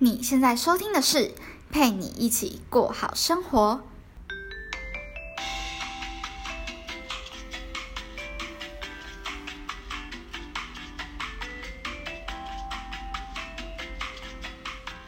[0.00, 1.34] 你现在收听的是
[1.72, 3.82] 陪你一起过好生活。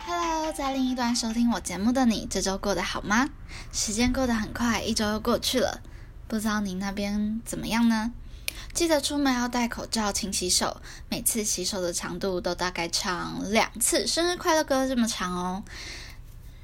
[0.04, 3.28] Hello，在另一端收听我节目的你，这周过得好吗？
[3.72, 5.80] 时间过得很快，一周又过去了，
[6.26, 8.10] 不知道你那边怎么样呢？
[8.72, 14.06] 记得出门要戴口罩、勤洗手，每次洗手的长度都大概长两次。
[14.06, 15.62] 生日快乐歌这么长哦。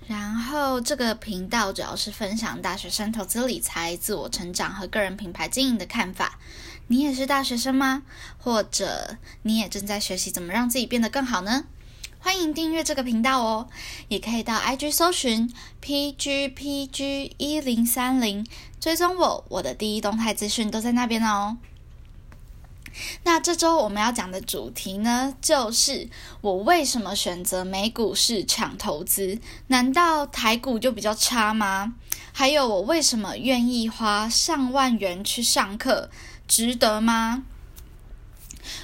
[0.07, 6.39] 然后这个频道主要是分享大学生投资理财、自我成长和个人品牌经营的看法。
[6.87, 8.05] 你也是大学生吗？
[8.39, 11.65] 或者你也正在学习怎么让自己变得更好呢？
[12.21, 13.69] 欢迎订阅这个频道哦，
[14.09, 15.53] 也可以到 IG 搜寻
[15.83, 18.47] PGPG 一零三零，
[18.81, 21.57] 追踪我，我的第一动态资讯都在那边哦。
[23.25, 26.09] 那这周我们要讲的主题呢，就是
[26.41, 29.39] 我为什么选择美股市场投资？
[29.67, 31.95] 难道台股就比较差吗？
[32.33, 36.11] 还有我为什么愿意花上万元去上课，
[36.47, 37.45] 值得吗？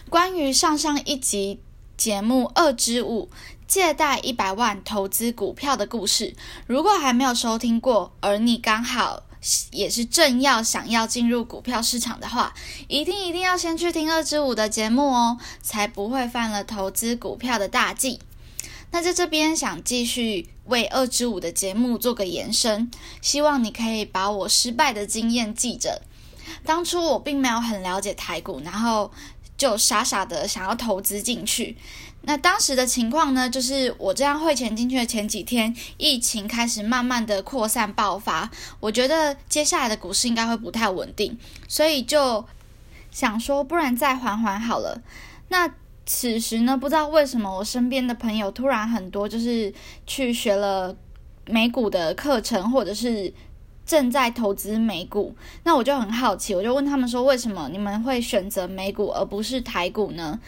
[0.08, 1.60] 关于上上一集
[1.96, 3.30] 节目二之五
[3.66, 6.34] 借贷一百万投资股票的故事，
[6.66, 9.24] 如果还没有收听过，而你刚好。
[9.70, 12.54] 也是正要想要进入股票市场的话，
[12.88, 18.20] 一定一定要先去听二之五的节目哦，才不会犯了投资股票的大忌。
[18.92, 26.02] 那在这边想继续为二之五的节目做个延伸，希望你可以把我失败的经验记着。
[26.64, 29.10] 当初我并没有很了解台股，然后
[29.56, 31.76] 就傻傻的想要投资进去。
[32.24, 38.48] 那当时的情况呢，就是我这样汇钱进去的前几天，疫情开始慢慢的扩散爆发，
[38.78, 42.44] 我觉得接下来的股市应该会不太稳定，所以就
[43.10, 45.02] 想说，不然再缓缓好了。
[45.48, 45.68] 那
[46.06, 49.74] 此时呢，不知道为什么我身边的朋友突然很多，就是
[50.06, 50.96] 去学了
[51.46, 53.34] 美股的课程，或者是
[53.84, 55.34] 正在投资美股。
[55.64, 60.38] 那我就很好奇，我就问他们说，为什么你们会选择美股而不是台股呢？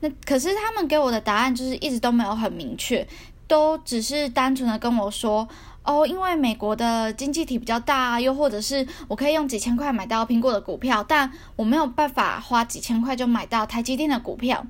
[0.00, 3.06] 那可是他们给我的答案就是一直都没有很明确，
[3.46, 5.48] 都只是单纯的跟我说，
[5.82, 14.66] 哦，因为美国的经济体比较大，又或者是我可以用几千块买到苹果的股票，但我没有办法花几千块就买到台积电的股票。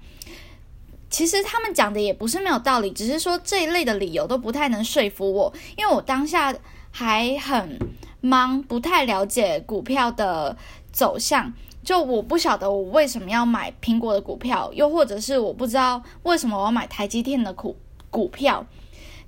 [1.09, 6.55] 其实他们讲的也不是没有道理，只是说这一类的理由都不太能说服我，因为我当下
[6.91, 7.79] 还很
[8.21, 10.57] 忙，不太了解股票的
[10.93, 11.53] 走向。
[11.87, 17.77] 就我不晓得我为什么要买苹果的股票，又或者是我不知道为什么我要买台积电的股
[18.11, 18.67] 股票，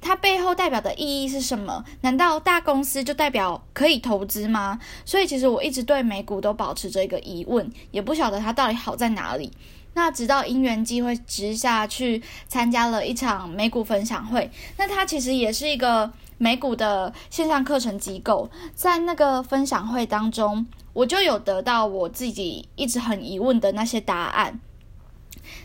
[0.00, 1.84] 它背后代表的意义是什么？
[2.00, 4.80] 难道大公司就代表可以投资吗？
[5.04, 9.52] 所以其实我一直对美股都保持着一个疑问，也不晓得它到底好在哪里。
[9.94, 20.66] 那直到因缘机会之下去参加了一场美股分享会，那它其实也是一个美股的线上课程机构，在那个分享会当中。
[20.98, 24.60] 我就有得到我自己一直很疑问的那些答案。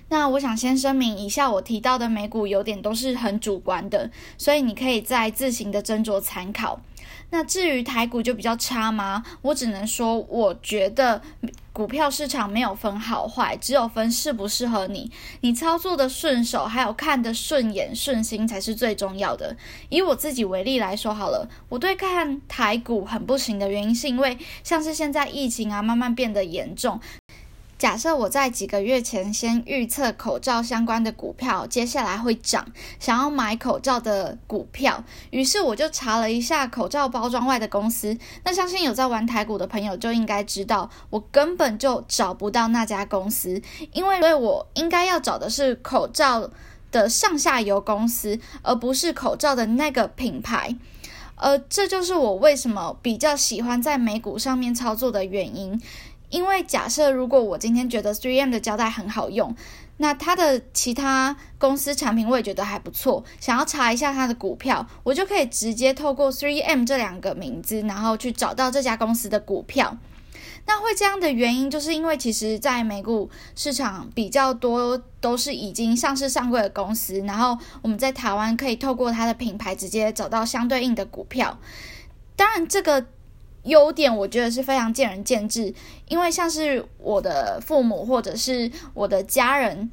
[0.10, 6.82] 那我想先声明，以下我提到的美股有点都是很主观的，所以你可以再自行的斟酌参考。
[7.30, 9.24] 那至于台股就比较差吗？
[9.42, 11.20] 我只能说，我觉得
[11.74, 15.12] 股票市场没有分好坏，只有分适不适合你，
[15.42, 19.58] 你操作的顺手，还有看的顺眼顺心才是最重要的。
[19.90, 27.00] 以我自己为例来说好了，我对看台股很不行的原因，是因为像是现在疫情啊，慢慢变得严重。
[27.84, 32.66] 假设我在几个月前先预测口罩相关的股票接下来会涨，
[32.98, 38.18] 想要买口罩的股票，于是我就查了一下口罩包装外的公司。
[38.46, 43.62] 那相信有在玩台股的朋友就应该知道，我根本就找不到那家公司，
[43.92, 46.50] 因为所以我应该要找的是口罩
[46.90, 50.74] 的上下游公司，而不是口罩的那个品牌。
[51.36, 55.82] 呃，这就是我为什么比较喜欢在美股上面操作的原因。
[56.34, 59.56] 因为假设如果我今天觉得 3M 的胶带很好用，
[59.98, 69.96] 那它的其他公司产品我也觉得还不错，想要查一下它的股票，我就可以直接透过 3M 这两个名字，然后去找到这家公司的股票。
[70.66, 81.60] 那会这样的原因，就是因为其实在美股市场比较多都是已经上市上柜的公司，然后我们在台湾可以透过它的品牌直接找到相对应的股票。
[82.36, 83.06] 当然这个。
[83.64, 85.74] 优点我觉得是非常见仁见智，
[86.08, 89.90] 因为像是我的父母或者是我的家人，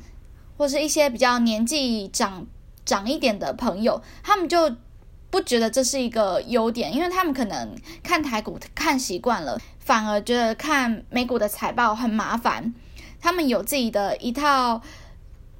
[0.56, 2.46] 或是一些比较年纪长
[2.84, 4.76] 长一点的朋友，他们就
[5.30, 12.74] 不觉得这是一个优点，因为他们可能看台股看习惯了，反而觉得看美股的财报很麻烦，
[13.20, 14.82] 他们有自己的一套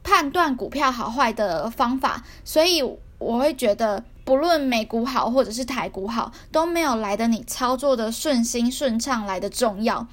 [0.03, 2.83] 判断股票好坏的方法，所以
[3.19, 10.06] 我会觉得，不论美股好或者是台股好，都没有来的你操作的顺心顺畅来的重要。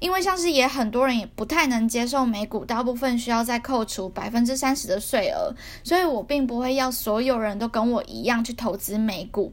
[0.00, 5.54] 因为像是也很多人也不太能接受美股，大部分需要再扣除百分之三十的税额，
[5.84, 9.52] 所以我并不会要所有人都跟我一样去投资美股，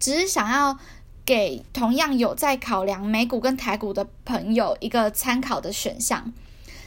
[0.00, 0.78] 只是想要
[1.26, 6.32] 给同样有在考量美股跟台股的朋友一个参考的选项。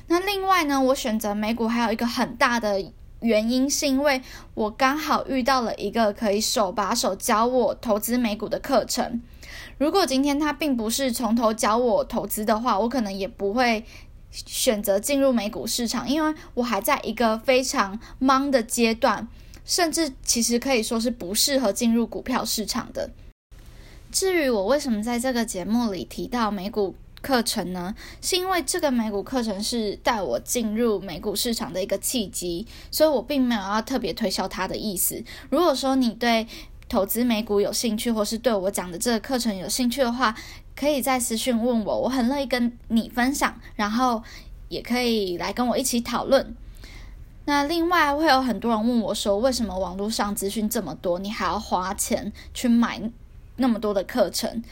[0.07, 2.91] 那另外呢，我选择美股还有一个很大的
[3.21, 4.21] 原因，是因为
[4.53, 9.21] 我刚好遇到了一个可以手把手教我投资美股的课程。
[9.77, 13.83] 如果今天他并不是从头教我投资的话，我可能也不会
[14.31, 19.27] 选择进入美股市场，因为我还在一个非常忙的阶段，
[19.65, 23.09] 甚至其实可以说是不适合进入股票市场的。
[24.11, 27.93] 至于我为什么在这个节目里提到美股课程呢？
[28.21, 35.23] 是因为这个美股课程是带我进入美股市场的一个契机，所以我并没有要特别推销它的意思。
[35.49, 36.47] 如果说你对
[36.87, 40.35] 投资美股有兴趣，或是对我讲的这个课程有兴趣的话，
[40.75, 44.23] 可以在私讯问我，我很乐意跟你分享，然后
[44.69, 46.55] 也可以来跟我一起讨论。
[47.45, 53.01] 那另外会有很多人问我说，为什么网络上资讯这么多，你还要花钱去买
[53.57, 54.63] 那么多的课程？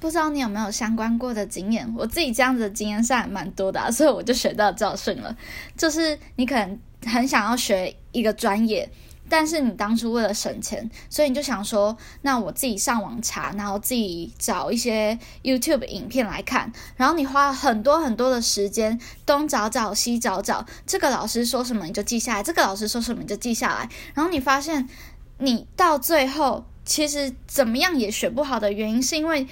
[0.00, 1.92] 不知道你有没有相关过的经验？
[1.96, 5.36] 我自己这样子的经验是还蛮多的，所以我就学到教训了，
[5.76, 8.88] 就是你可能很想要学一个专业。
[9.30, 24.88] 但是你当初为了省钱，所以你就想说，那我自己上网查，然后自己找一些 YouTube 影片来看，然后你花很多很多的时间，东找找西找找，这个老师说什么你就记下来，这个老师说什么你就记下来，然后你发现
[25.36, 29.46] 你到最后其实怎么样也学不好的原因，是因为。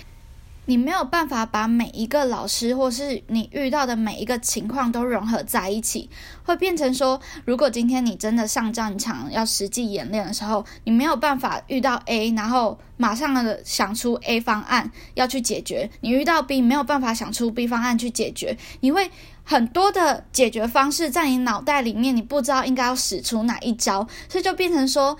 [0.67, 6.11] 你没有办法把每一个老师，或是你遇到的每一个情况都融合在一起，
[6.45, 19.11] 会变成说，如果今天你真的上战场要实际演练的时候，你没有办法遇到 A，然后马上的想出 A 方案要去解决；你遇到 B，没有办法想出 B 方案去解决，你会
[19.45, 25.17] 很多的解决方式在你脑袋里面，你不知道应该要使出哪一招，所以就变成说。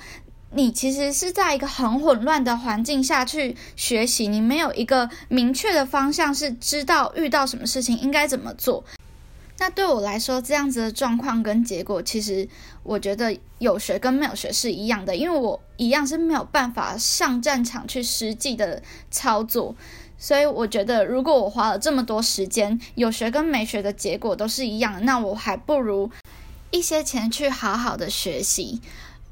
[0.52, 8.84] 你其实是在一个很混乱的环境下去学习，你没有一个明确的方向，是知道遇到什么事情应该怎么做。
[9.58, 12.46] 那对我来说，这样子的状况跟结果，其实
[12.82, 19.75] 我觉得有学跟没有学是一样的，因为我一样是没有办法上战场去实际的操作。
[20.19, 26.10] 所以我觉得，如果我花了这么多时间，有学跟没学的结果都是一样的，那我还不如
[26.70, 28.81] 一些钱去好好的学习。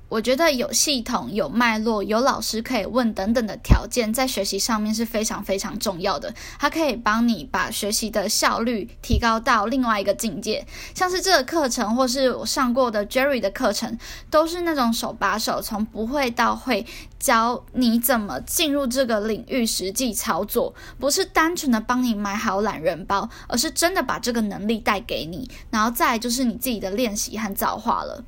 [0.09, 6.33] 我觉得有系统、有脉络、有老师可以问等等的条件，在学习上面是非常非常重要的。
[6.59, 10.65] 它可以帮你把学习的效率提高到另外一个境界。
[10.95, 13.99] 像是这个课程，或是我上过的 Jerry 的课程，
[14.31, 16.87] 都是那种手把手，从不会到会，
[17.19, 25.51] 教你怎么进入这个领域实际操作，不是单纯的帮你买好懒人包，而是真的把这个能力带给你。
[25.71, 28.23] 然后再就是你自己的练习和造化了。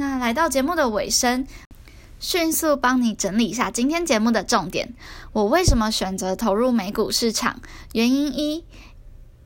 [0.00, 1.46] 那来到节目的尾声，
[2.18, 4.94] 迅速帮你整理一下今天节目的重点。
[5.32, 7.60] 我为什么选择投入美股市场？
[7.92, 8.64] 原因一，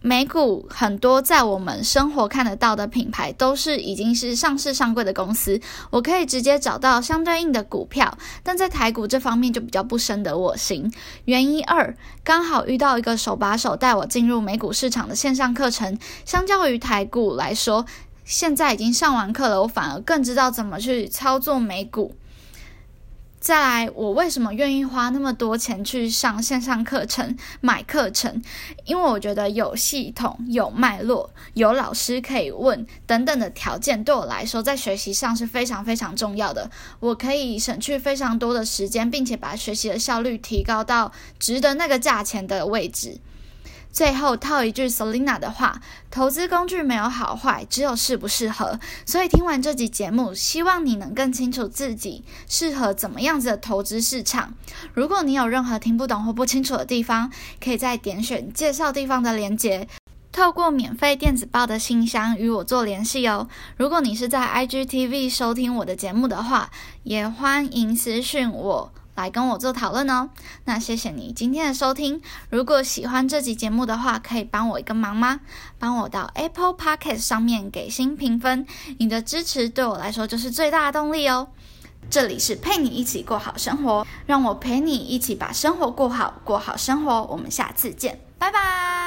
[0.01, 5.61] 美股很多在我们生活看得到的品牌都是已经是上市上柜的公司，
[5.91, 8.17] 我可以直接找到相对应的股票。
[8.45, 10.89] 但在台股这方面就比较不深得我心。
[11.25, 17.85] 原因二，刚好遇到一个手把手带我进入美股市场的线上课程，相较于台股来说。
[18.25, 22.15] 现在已经上完课了，我反而更知道怎么去操作美股。
[23.39, 28.43] 再来，我为什么愿意花那么多钱去上线上课程、买课程？
[28.87, 36.71] 因为我觉得有系统、有脉络、有老师可以问等等的条件，对我来说在学习上是非常非常重要的。
[37.01, 43.19] 我可以省去非常多的时间，并且把学习的效率提高到值得那个价钱的位置。
[43.95, 48.81] 最后套一句 Selina 的话：投资工具没有好坏，只有适不适合。
[49.07, 54.53] 所以听完这集节目，希望你能更清楚自己适合怎么样子的投资市场。
[54.95, 57.31] 如果你有任何听不懂或不清楚的地方，
[57.63, 59.87] 可以在点选介绍地方的连结，
[60.33, 63.49] 透过免费电子报的信箱与我做联系哦。
[63.77, 66.69] 如果你是在 IGTV 收听我的节目的话，
[67.05, 68.93] 也欢迎私讯我。
[69.15, 70.31] 来跟我做讨论哦。
[70.65, 72.21] 那谢谢你今天的收听。
[72.51, 75.41] 如果喜欢这集节目的话，可以帮我一个忙吗？
[75.79, 78.67] 帮我到 Apple Podcast 上面给新评分。
[78.99, 81.49] 你的支持对我来说就是最大的动力哦。
[82.11, 87.25] 这里是陪你一起过好生活，让我陪你一起把生活过好，过好生活。
[87.25, 89.04] 我们下次见，拜拜。